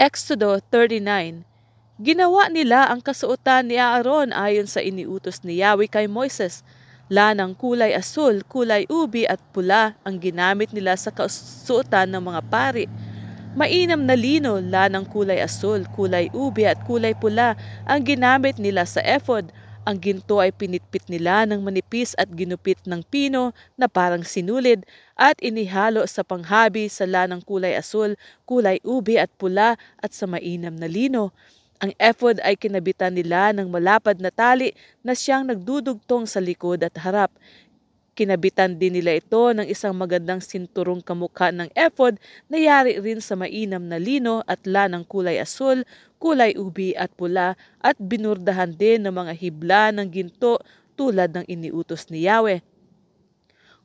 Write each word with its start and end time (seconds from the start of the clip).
Exodo 0.00 0.56
39 0.72 1.44
Ginawa 2.00 2.48
nila 2.48 2.88
ang 2.88 3.04
kasuotan 3.04 3.68
ni 3.68 3.76
Aaron 3.76 4.32
ayon 4.32 4.64
sa 4.64 4.80
iniutos 4.80 5.44
ni 5.44 5.60
Yahweh 5.60 5.92
kay 5.92 6.08
Moises. 6.08 6.64
Lanang 7.12 7.52
kulay 7.52 7.92
asul, 7.92 8.40
kulay 8.48 8.88
ubi 8.88 9.28
at 9.28 9.36
pula 9.52 10.00
ang 10.00 10.16
ginamit 10.16 10.72
nila 10.72 10.96
sa 10.96 11.12
kasuotan 11.12 12.16
ng 12.16 12.32
mga 12.32 12.40
pari. 12.48 12.88
Mainam 13.52 14.08
na 14.08 14.16
lino, 14.16 14.56
lanang 14.56 15.04
kulay 15.04 15.44
asul, 15.44 15.84
kulay 15.92 16.32
ubi 16.32 16.64
at 16.64 16.80
kulay 16.88 17.12
pula 17.12 17.60
ang 17.84 18.00
ginamit 18.00 18.56
nila 18.56 18.88
sa 18.88 19.04
ephod. 19.04 19.52
Ang 19.88 19.96
ginto 19.96 20.44
ay 20.44 20.52
pinitpit 20.52 21.08
nila 21.08 21.48
ng 21.48 21.64
manipis 21.64 22.12
at 22.20 22.28
ginupit 22.28 22.76
ng 22.84 23.00
pino 23.00 23.56
na 23.80 23.88
parang 23.88 24.20
sinulid 24.20 24.84
at 25.16 25.40
inihalo 25.40 26.04
sa 26.04 26.20
panghabi 26.20 26.84
sa 26.92 27.08
lanang 27.08 27.40
kulay 27.40 27.72
asul, 27.72 28.12
kulay 28.44 28.76
ubi 28.84 29.16
at 29.16 29.32
pula 29.40 29.80
at 29.96 30.12
sa 30.12 30.28
mainam 30.28 30.76
na 30.76 30.84
lino. 30.84 31.32
Ang 31.80 31.96
ephod 31.96 32.44
ay 32.44 32.60
kinabitan 32.60 33.16
nila 33.16 33.56
ng 33.56 33.72
malapad 33.72 34.20
na 34.20 34.28
tali 34.28 34.76
na 35.00 35.16
siyang 35.16 35.48
nagdudugtong 35.48 36.28
sa 36.28 36.36
likod 36.44 36.84
at 36.84 36.92
harap. 37.00 37.32
Kinabitan 38.20 38.76
din 38.76 39.00
nila 39.00 39.16
ito 39.16 39.48
ng 39.56 39.64
isang 39.64 39.96
magandang 39.96 40.44
sinturong 40.44 41.00
kamukha 41.00 41.48
ng 41.56 41.72
ephod 41.72 42.20
na 42.52 42.60
yari 42.60 43.00
rin 43.00 43.16
sa 43.16 43.32
mainam 43.32 43.80
na 43.80 43.96
lino 43.96 44.44
at 44.44 44.60
lanang 44.68 45.08
kulay 45.08 45.40
asul, 45.40 45.88
kulay 46.20 46.52
ubi 46.52 46.92
at 47.00 47.08
pula 47.16 47.56
at 47.80 47.96
binurdahan 47.96 48.76
din 48.76 49.08
ng 49.08 49.14
mga 49.16 49.32
hibla 49.40 49.88
ng 49.96 50.04
ginto 50.12 50.60
tulad 51.00 51.32
ng 51.32 51.48
iniutos 51.48 52.12
ni 52.12 52.28
Yahweh. 52.28 52.60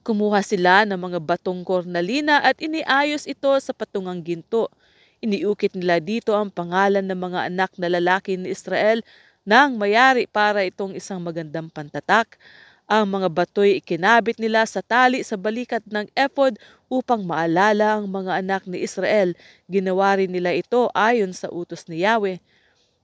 Kumuha 0.04 0.44
sila 0.44 0.84
ng 0.84 1.00
mga 1.00 1.24
batong 1.24 1.64
kornalina 1.64 2.44
at 2.44 2.60
iniayos 2.60 3.32
ito 3.32 3.56
sa 3.64 3.72
patungang 3.72 4.20
ginto. 4.20 4.68
Iniukit 5.24 5.80
nila 5.80 6.04
dito 6.04 6.36
ang 6.36 6.52
pangalan 6.52 7.08
ng 7.08 7.16
mga 7.16 7.40
anak 7.48 7.72
na 7.80 7.88
lalaki 7.88 8.36
ni 8.36 8.52
Israel 8.52 9.00
nang 9.48 9.80
mayari 9.80 10.27
para 10.27 10.68
itong 10.68 10.92
isang 10.92 11.24
magandang 11.24 11.72
pantatak. 11.72 12.36
Ang 12.86 13.18
mga 13.18 13.34
batoy 13.34 13.82
ikinabit 13.82 14.38
nila 14.38 14.62
sa 14.70 14.86
tali 14.86 15.26
sa 15.26 15.34
balikat 15.41 15.82
ng 15.90 16.05
ephod 16.14 16.62
upang 16.86 17.26
maalala 17.26 17.98
ang 17.98 18.05
mga 18.05 18.46
anak 18.46 18.70
ni 18.70 18.86
Israel. 18.86 19.34
Ginawa 19.66 20.22
rin 20.22 20.30
nila 20.30 20.54
ito 20.54 20.94
ayon 20.94 21.34
sa 21.34 21.50
utos 21.50 21.90
ni 21.90 22.05
Yahweh. 22.05 22.38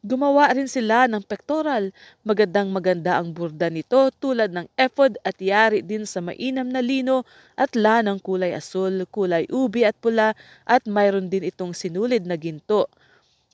Gumawa 0.05 0.53
rin 0.53 0.69
sila 0.69 1.09
ng 1.09 1.25
pectoral. 1.25 1.89
Magandang 2.21 2.69
maganda 2.69 3.17
ang 3.17 3.33
burda 3.33 3.73
nito 3.73 4.13
tulad 4.21 4.53
ng 4.53 4.69
ephod 4.77 5.17
at 5.25 5.37
yari 5.41 5.81
din 5.81 6.05
sa 6.05 6.21
mainam 6.21 6.69
na 6.69 6.81
lino 6.81 7.25
at 7.57 7.73
lanang 7.73 8.21
kulay 8.21 8.53
asul, 8.53 9.09
kulay 9.09 9.49
ubi 9.49 9.81
at 9.81 9.97
pula 9.97 10.37
at 10.69 10.85
mayroon 10.85 11.25
din 11.25 11.49
itong 11.49 11.73
sinulid 11.73 12.29
na 12.29 12.37
ginto. 12.37 12.85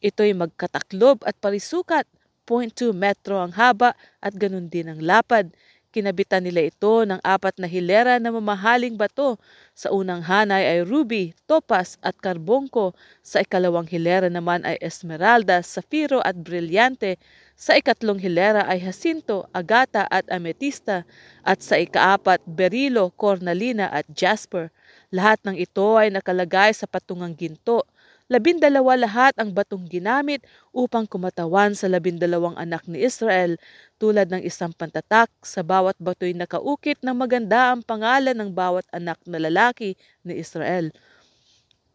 Ito'y 0.04 0.36
magkataklob 0.36 1.24
at 1.24 1.40
parisukat, 1.40 2.04
0.2 2.48 2.96
metro 2.96 3.40
ang 3.44 3.52
haba 3.56 3.96
at 4.24 4.36
ganun 4.36 4.72
din 4.72 4.88
ang 4.88 5.00
lapad. 5.04 5.52
Kinabitan 5.88 6.44
nila 6.44 6.68
ito 6.68 7.08
ng 7.08 7.24
apat 7.24 7.56
na 7.64 7.64
hilera 7.64 8.20
na 8.20 8.28
mamahaling 8.28 9.00
bato. 9.00 9.40
Sa 9.72 9.88
unang 9.96 10.20
hanay 10.20 10.68
ay 10.68 10.80
ruby, 10.84 11.32
topaz 11.48 11.96
at 12.04 12.20
karbongko. 12.20 12.92
Sa 13.24 13.40
ikalawang 13.40 13.88
hilera 13.88 14.28
naman 14.28 14.68
ay 14.68 14.76
esmeralda, 14.84 15.64
safiro 15.64 16.20
at 16.28 16.36
brilyante. 16.36 17.16
Sa 17.56 17.80
ikatlong 17.80 18.20
hilera 18.20 18.68
ay 18.68 18.84
jacinto, 18.84 19.48
agata 19.56 20.04
at 20.12 20.28
ametista. 20.28 21.08
At 21.48 21.64
sa 21.64 21.80
ikaapat, 21.80 22.44
berilo, 22.44 23.08
cornalina 23.16 23.88
at 23.88 24.04
jasper. 24.12 24.68
Lahat 25.08 25.40
ng 25.48 25.56
ito 25.56 25.96
ay 25.96 26.12
nakalagay 26.12 26.76
sa 26.76 26.84
patungang 26.84 27.32
ginto. 27.32 27.88
Labindalawa 28.28 29.00
lahat 29.00 29.32
ang 29.40 29.56
batong 29.56 29.88
ginamit 29.88 30.44
upang 30.76 31.08
kumatawan 31.08 31.72
sa 31.72 31.88
labindalawang 31.88 32.60
anak 32.60 32.84
ni 32.84 33.00
Israel 33.08 33.56
tulad 33.96 34.28
ng 34.28 34.44
isang 34.44 34.76
pantatak 34.76 35.32
sa 35.40 35.64
bawat 35.64 35.96
bato'y 35.96 36.36
nakaukit 36.36 37.00
ng 37.00 37.16
maganda 37.16 37.72
ang 37.72 37.80
pangalan 37.80 38.36
ng 38.36 38.52
bawat 38.52 38.84
anak 38.92 39.16
na 39.24 39.40
lalaki 39.40 39.96
ni 40.28 40.44
Israel. 40.44 40.92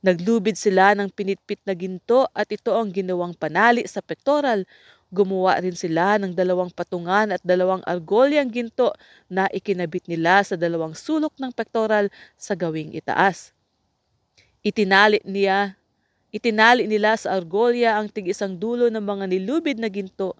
Naglubid 0.00 0.56
sila 0.56 0.96
ng 0.96 1.12
pinitpit 1.12 1.60
na 1.68 1.76
ginto 1.76 2.24
at 2.32 2.48
ito 2.48 2.72
ang 2.72 2.88
ginawang 2.88 3.36
panali 3.36 3.84
sa 3.84 4.00
pektoral. 4.00 4.64
Gumawa 5.12 5.60
rin 5.60 5.76
sila 5.76 6.16
ng 6.16 6.32
dalawang 6.32 6.72
patungan 6.72 7.36
at 7.36 7.44
dalawang 7.44 7.84
argolyang 7.84 8.48
ginto 8.48 8.96
na 9.28 9.52
ikinabit 9.52 10.08
nila 10.08 10.40
sa 10.40 10.56
dalawang 10.56 10.96
sulok 10.96 11.36
ng 11.36 11.52
pektoral 11.52 12.08
sa 12.40 12.56
gawing 12.56 12.96
itaas. 12.96 13.52
Itinali 14.64 15.20
niya 15.28 15.76
Itinali 16.32 16.88
nila 16.88 17.12
sa 17.20 17.36
argolya 17.36 18.00
ang 18.00 18.08
tig-isang 18.08 18.56
dulo 18.56 18.88
ng 18.88 19.04
mga 19.04 19.28
nilubid 19.28 19.76
na 19.76 19.92
ginto. 19.92 20.32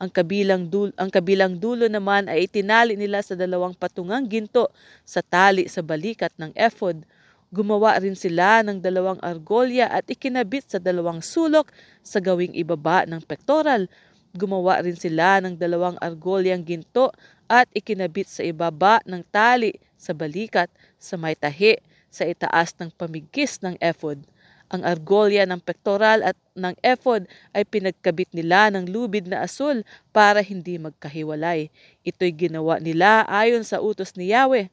Ang 0.00 0.08
kabilang, 0.08 0.72
dulo, 0.72 0.88
ang 0.96 1.12
kabilang 1.12 1.60
dulo 1.60 1.84
naman 1.84 2.32
ay 2.32 2.48
itinali 2.48 2.96
nila 2.96 3.20
sa 3.20 3.36
dalawang 3.36 3.76
patungang 3.76 4.24
ginto 4.24 4.72
sa 5.04 5.20
tali 5.20 5.68
sa 5.68 5.84
balikat 5.84 6.32
ng 6.40 6.56
ephod. 6.56 7.04
Gumawa 7.52 8.00
rin 8.00 8.16
sila 8.16 8.64
ng 8.64 8.80
dalawang 8.80 9.20
argolya 9.20 9.84
at 9.92 10.08
ikinabit 10.08 10.64
sa 10.64 10.80
dalawang 10.80 11.20
sulok 11.20 11.68
sa 12.00 12.24
gawing 12.24 12.56
ibaba 12.56 13.04
ng 13.04 13.20
pektoral. 13.28 13.84
Gumawa 14.32 14.80
rin 14.80 14.96
sila 14.96 15.44
ng 15.44 15.60
dalawang 15.60 16.00
argolyang 16.00 16.64
ginto 16.64 17.12
at 17.52 17.68
ikinabit 17.76 18.32
sa 18.32 18.40
ibaba 18.48 19.04
ng 19.04 19.20
tali 19.28 19.76
sa 20.00 20.16
balikat 20.16 20.72
sa 20.96 21.20
may 21.20 21.36
tahi 21.36 21.76
sa 22.08 22.24
itaas 22.24 22.72
ng 22.80 22.88
pamigkis 22.96 23.60
ng 23.60 23.76
ephod. 23.84 24.24
Ang 24.72 24.82
argolya 24.82 25.44
ng 25.44 25.60
pektoral 25.60 26.24
at 26.24 26.36
ng 26.56 26.72
ephod 26.80 27.28
ay 27.52 27.68
pinagkabit 27.68 28.32
nila 28.32 28.72
ng 28.72 28.88
lubid 28.88 29.28
na 29.28 29.44
asul 29.44 29.84
para 30.10 30.40
hindi 30.40 30.80
magkahiwalay. 30.80 31.68
Ito'y 32.06 32.32
ginawa 32.32 32.80
nila 32.80 33.28
ayon 33.28 33.62
sa 33.62 33.84
utos 33.84 34.16
ni 34.16 34.32
Yahweh. 34.32 34.72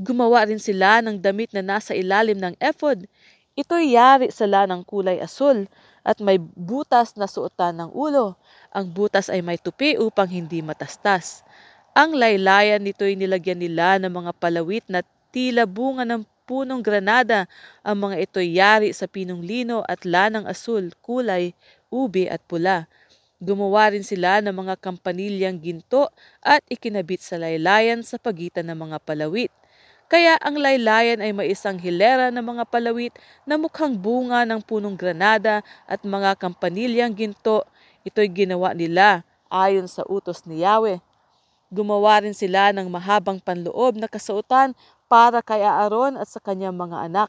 Gumawa 0.00 0.48
rin 0.48 0.58
sila 0.58 1.04
ng 1.04 1.20
damit 1.20 1.52
na 1.52 1.60
nasa 1.60 1.92
ilalim 1.92 2.40
ng 2.40 2.56
ephod. 2.58 3.04
Ito'y 3.54 3.94
yari 3.94 4.32
sa 4.32 4.48
lanang 4.48 4.82
kulay 4.82 5.20
asul 5.20 5.68
at 6.00 6.18
may 6.24 6.40
butas 6.40 7.14
na 7.20 7.28
suotan 7.28 7.76
ng 7.76 7.90
ulo. 7.92 8.40
Ang 8.72 8.88
butas 8.90 9.28
ay 9.28 9.44
may 9.44 9.60
tupi 9.60 10.00
upang 10.00 10.26
hindi 10.26 10.64
matastas. 10.64 11.44
Ang 11.92 12.16
laylayan 12.16 12.80
nito'y 12.80 13.18
nilagyan 13.18 13.60
nila 13.60 14.00
ng 14.00 14.08
mga 14.08 14.32
palawit 14.40 14.86
na 14.88 15.04
tila 15.30 15.66
bunga 15.66 16.06
ng 16.06 16.22
punong 16.50 16.82
granada. 16.82 17.46
Ang 17.86 18.10
mga 18.10 18.16
ito'y 18.26 18.58
yari 18.58 18.90
sa 18.90 19.06
pinong 19.06 19.46
lino 19.46 19.86
at 19.86 20.02
lanang 20.02 20.50
asul, 20.50 20.90
kulay, 20.98 21.54
ubi 21.90 22.26
at 22.26 22.42
pula. 22.50 22.90
Gumawa 23.40 23.94
rin 23.94 24.04
sila 24.04 24.42
ng 24.44 24.52
mga 24.52 24.76
kampanilyang 24.82 25.56
ginto 25.62 26.12
at 26.44 26.60
ikinabit 26.68 27.24
sa 27.24 27.40
laylayan 27.40 28.04
sa 28.04 28.20
pagitan 28.20 28.68
ng 28.68 28.90
mga 28.90 28.98
palawit. 29.00 29.48
Kaya 30.10 30.34
ang 30.42 30.58
laylayan 30.58 31.22
ay 31.22 31.30
may 31.30 31.54
isang 31.54 31.78
hilera 31.78 32.34
ng 32.34 32.42
mga 32.42 32.66
palawit 32.66 33.14
na 33.46 33.54
mukhang 33.54 33.94
bunga 33.94 34.42
ng 34.42 34.58
punong 34.60 34.98
granada 34.98 35.62
at 35.86 36.02
mga 36.02 36.34
kampanilyang 36.36 37.14
ginto. 37.14 37.62
Ito'y 38.02 38.28
ginawa 38.28 38.74
nila 38.74 39.22
ayon 39.48 39.86
sa 39.86 40.02
utos 40.04 40.44
ni 40.44 40.66
Yahweh. 40.66 40.98
Gumawa 41.70 42.26
rin 42.26 42.34
sila 42.34 42.74
ng 42.74 42.90
mahabang 42.90 43.38
panloob 43.38 43.94
na 43.94 44.10
kasuotan 44.10 44.74
para 45.10 45.42
kay 45.42 45.66
Aaron 45.66 46.14
at 46.14 46.30
sa 46.30 46.38
kanyang 46.38 46.78
mga 46.78 47.10
anak. 47.10 47.28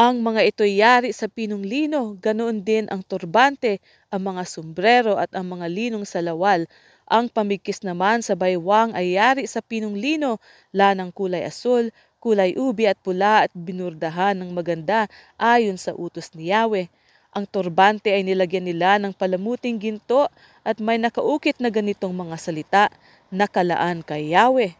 Ang 0.00 0.24
mga 0.24 0.40
ito'y 0.48 0.80
yari 0.80 1.10
sa 1.12 1.28
pinong 1.28 1.60
lino, 1.60 2.16
ganoon 2.24 2.64
din 2.64 2.88
ang 2.88 3.04
turbante, 3.04 3.84
ang 4.08 4.32
mga 4.32 4.48
sombrero 4.48 5.20
at 5.20 5.28
ang 5.36 5.52
mga 5.52 5.66
linong 5.68 6.08
salawal. 6.08 6.64
Ang 7.04 7.28
pamigkis 7.28 7.84
naman 7.84 8.24
sa 8.24 8.32
baywang 8.32 8.96
ay 8.96 9.20
yari 9.20 9.44
sa 9.44 9.60
pinong 9.60 10.00
lino, 10.00 10.40
lanang 10.72 11.12
kulay 11.12 11.44
asul, 11.44 11.92
kulay 12.16 12.56
ubi 12.56 12.88
at 12.88 12.96
pula 13.04 13.44
at 13.44 13.52
binurdahan 13.52 14.40
ng 14.40 14.50
maganda 14.56 15.04
ayon 15.36 15.76
sa 15.76 15.92
utos 15.92 16.32
ni 16.32 16.48
Yahweh. 16.48 16.88
Ang 17.36 17.44
turbante 17.44 18.08
ay 18.08 18.24
nilagyan 18.24 18.64
nila 18.72 18.96
ng 18.96 19.12
palamuting 19.12 19.76
ginto 19.76 20.32
at 20.64 20.80
may 20.80 20.96
nakaukit 20.96 21.60
na 21.60 21.68
ganitong 21.68 22.16
mga 22.16 22.36
salita, 22.40 22.84
nakalaan 23.28 24.00
kay 24.00 24.32
Yahweh. 24.32 24.72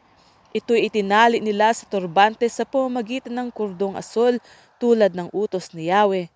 Ito'y 0.51 0.91
itinali 0.91 1.39
nila 1.39 1.71
sa 1.71 1.87
turbante 1.87 2.43
sa 2.51 2.67
pamamagitan 2.67 3.39
ng 3.39 3.55
kurdong 3.55 3.95
asol 3.95 4.43
tulad 4.83 5.15
ng 5.15 5.31
utos 5.31 5.71
ni 5.71 5.95
Yahweh. 5.95 6.27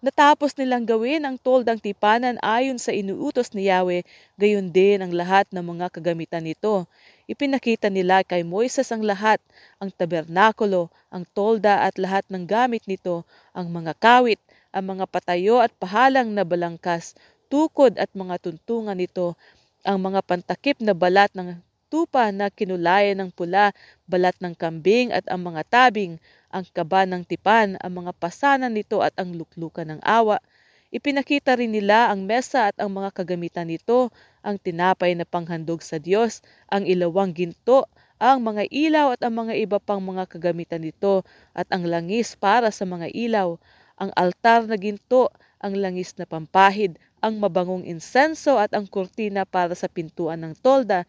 Natapos 0.00 0.56
nilang 0.56 0.88
gawin 0.88 1.26
ang 1.28 1.36
toldang 1.36 1.76
tipanan 1.76 2.40
ayon 2.40 2.80
sa 2.80 2.96
inuutos 2.96 3.52
ni 3.52 3.68
Yahweh, 3.68 4.08
gayon 4.40 4.72
din 4.72 5.04
ang 5.04 5.12
lahat 5.12 5.44
ng 5.52 5.60
mga 5.60 5.92
kagamitan 5.92 6.48
nito. 6.48 6.88
Ipinakita 7.28 7.92
nila 7.92 8.24
kay 8.24 8.40
Moises 8.40 8.88
ang 8.88 9.04
lahat, 9.04 9.36
ang 9.76 9.92
tabernakulo, 9.92 10.88
ang 11.12 11.28
tolda 11.36 11.84
at 11.84 12.00
lahat 12.00 12.24
ng 12.32 12.48
gamit 12.48 12.88
nito, 12.88 13.28
ang 13.52 13.68
mga 13.68 13.92
kawit, 14.00 14.40
ang 14.72 14.96
mga 14.96 15.04
patayo 15.12 15.60
at 15.60 15.76
pahalang 15.76 16.32
na 16.32 16.40
balangkas, 16.40 17.12
tukod 17.52 18.00
at 18.00 18.08
mga 18.16 18.40
tuntungan 18.40 18.96
nito, 18.96 19.36
ang 19.84 20.00
mga 20.00 20.24
pantakip 20.24 20.80
na 20.80 20.96
balat 20.96 21.28
ng 21.36 21.67
tupa 21.88 22.28
na 22.30 22.52
kinulayan 22.52 23.18
ng 23.24 23.30
pula, 23.34 23.72
balat 24.04 24.36
ng 24.38 24.54
kambing 24.54 25.10
at 25.10 25.24
ang 25.28 25.42
mga 25.44 25.64
tabing, 25.68 26.20
ang 26.52 26.64
kaba 26.72 27.04
ng 27.04 27.24
tipan, 27.24 27.76
ang 27.80 27.92
mga 28.04 28.12
pasanan 28.16 28.72
nito 28.72 29.00
at 29.04 29.12
ang 29.20 29.36
luklukan 29.36 29.84
ng 29.88 30.00
awa. 30.04 30.40
Ipinakita 30.88 31.60
rin 31.60 31.72
nila 31.76 32.08
ang 32.08 32.24
mesa 32.24 32.72
at 32.72 32.76
ang 32.80 32.88
mga 32.88 33.12
kagamitan 33.12 33.68
nito, 33.68 34.08
ang 34.40 34.56
tinapay 34.56 35.12
na 35.12 35.28
panghandog 35.28 35.84
sa 35.84 36.00
Diyos, 36.00 36.40
ang 36.72 36.88
ilawang 36.88 37.36
ginto, 37.36 37.84
ang 38.16 38.40
mga 38.40 38.66
ilaw 38.72 39.12
at 39.12 39.20
ang 39.20 39.36
mga 39.36 39.54
iba 39.60 39.76
pang 39.76 40.00
mga 40.00 40.24
kagamitan 40.24 40.80
nito, 40.80 41.28
at 41.52 41.68
ang 41.68 41.84
langis 41.84 42.32
para 42.40 42.72
sa 42.72 42.88
mga 42.88 43.12
ilaw, 43.12 43.60
ang 44.00 44.10
altar 44.16 44.64
na 44.64 44.80
ginto, 44.80 45.28
ang 45.60 45.76
langis 45.76 46.16
na 46.16 46.24
pampahid, 46.24 46.96
ang 47.18 47.36
mabangong 47.36 47.82
insenso 47.82 48.56
at 48.56 48.70
ang 48.74 48.86
kurtina 48.86 49.42
para 49.42 49.74
sa 49.74 49.90
pintuan 49.90 50.40
ng 50.40 50.54
tolda. 50.58 51.02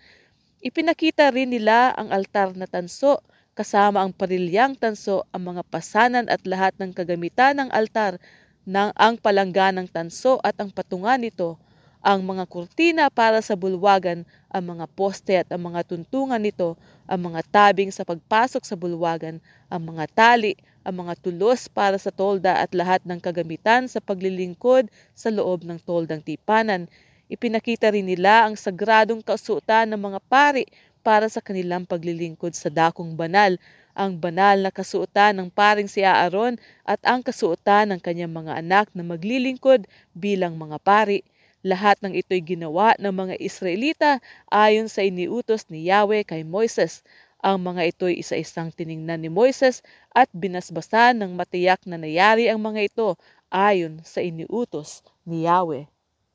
Ipinakita 0.60 1.32
rin 1.32 1.56
nila 1.56 1.96
ang 1.96 2.12
altar 2.12 2.52
na 2.52 2.68
tanso, 2.68 3.24
kasama 3.56 4.04
ang 4.04 4.12
parilyang 4.12 4.76
tanso, 4.76 5.24
ang 5.32 5.56
mga 5.56 5.64
pasanan 5.64 6.28
at 6.28 6.44
lahat 6.44 6.76
ng 6.76 6.92
kagamitan 6.92 7.56
ng 7.64 7.70
altar, 7.72 8.20
ng 8.68 8.92
ang 8.92 9.16
palangga 9.16 9.72
ng 9.72 9.88
tanso 9.88 10.36
at 10.44 10.60
ang 10.60 10.68
patungan 10.68 11.16
nito, 11.16 11.56
ang 12.04 12.28
mga 12.28 12.44
kurtina 12.52 13.08
para 13.08 13.40
sa 13.40 13.56
bulwagan, 13.56 14.28
ang 14.52 14.64
mga 14.76 14.86
poste 15.00 15.40
at 15.40 15.48
ang 15.48 15.64
mga 15.64 15.80
tuntungan 15.88 16.44
nito, 16.44 16.76
ang 17.08 17.32
mga 17.32 17.40
tabing 17.48 17.92
sa 17.96 18.04
pagpasok 18.04 18.64
sa 18.68 18.76
bulwagan, 18.76 19.40
ang 19.72 19.82
mga 19.96 20.12
tali, 20.12 20.60
ang 20.84 21.08
mga 21.08 21.24
tulos 21.24 21.72
para 21.72 21.96
sa 21.96 22.12
tolda 22.12 22.60
at 22.60 22.76
lahat 22.76 23.00
ng 23.08 23.24
kagamitan 23.24 23.88
sa 23.88 24.04
paglilingkod 24.04 24.92
sa 25.16 25.32
loob 25.32 25.64
ng 25.64 25.80
toldang 25.88 26.20
tipanan. 26.20 26.92
Ipinakita 27.30 27.94
rin 27.94 28.10
nila 28.10 28.50
ang 28.50 28.58
sagradong 28.58 29.22
kasuotan 29.22 29.94
ng 29.94 30.02
mga 30.02 30.20
pari 30.26 30.66
para 31.06 31.30
sa 31.30 31.38
kanilang 31.46 31.86
paglilingkod 31.86 32.58
sa 32.58 32.74
dakong 32.74 33.14
banal, 33.14 33.54
ang 33.94 34.18
banal 34.18 34.58
na 34.58 34.74
kasuotan 34.74 35.38
ng 35.38 35.54
paring 35.54 35.86
si 35.86 36.02
Aaron 36.02 36.58
at 36.90 36.98
ang 37.06 37.22
kasuotan 37.22 37.94
ng 37.94 38.02
kanyang 38.02 38.34
mga 38.34 38.58
anak 38.66 38.90
na 38.98 39.06
maglilingkod 39.06 39.86
bilang 40.18 40.58
mga 40.58 40.82
pari. 40.82 41.22
Lahat 41.62 42.02
ng 42.02 42.18
ito'y 42.18 42.42
ginawa 42.42 42.98
ng 42.98 43.14
mga 43.14 43.36
Israelita 43.38 44.12
ayon 44.50 44.90
sa 44.90 45.06
iniutos 45.06 45.70
ni 45.70 45.86
Yahweh 45.86 46.26
kay 46.26 46.42
Moises. 46.42 47.06
Ang 47.46 47.62
mga 47.62 47.94
ito'y 47.94 48.26
isa-isang 48.26 48.74
tiningnan 48.74 49.22
ni 49.22 49.30
Moises 49.30 49.86
at 50.18 50.34
binasbasan 50.34 51.22
ng 51.22 51.38
matiyak 51.38 51.84
na 51.86 52.02
nayari 52.02 52.50
ang 52.50 52.58
mga 52.58 52.90
ito 52.90 53.08
ayon 53.54 54.02
sa 54.02 54.24
iniutos 54.24 55.06
ni 55.30 55.46
Yahweh. 55.46 55.99